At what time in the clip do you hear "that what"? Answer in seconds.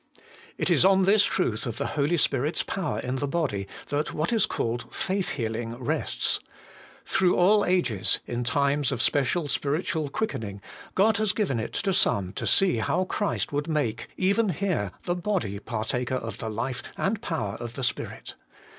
3.89-4.33